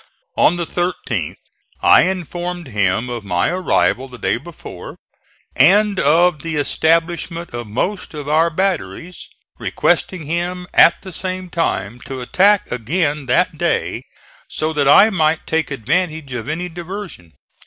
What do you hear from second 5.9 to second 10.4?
of the establishment of most of our batteries, requesting